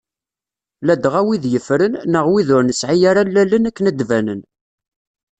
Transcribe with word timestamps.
Ladɣa 0.85 1.21
wid 1.25 1.43
yeffren, 1.51 1.93
neɣ 2.11 2.25
wid 2.31 2.49
ur 2.55 2.63
nesɛi 2.65 3.05
ara 3.09 3.21
allalen 3.23 3.67
akken 3.69 3.89
ad 3.89 3.95
d-banen. 3.99 4.41